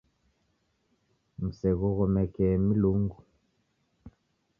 [1.43, 3.17] Mseghoghomekee milungu.